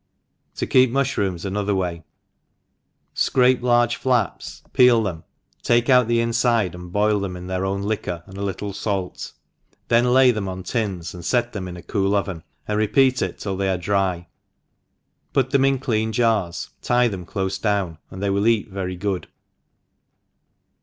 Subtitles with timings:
[0.55, 2.03] To keep Mushrooms another Way.
[3.13, 5.23] SCRAPE large flaps, peel them,
[5.61, 9.31] take out the infide, and boil them in their own liquor and a little fait,
[9.89, 13.37] then lay them in tins, and fet them in a cool ovon, and repeat it
[13.37, 14.27] till they are dry i
[15.33, 19.27] put them in clean jars, tie them clofe down^ gnd they will eat very good.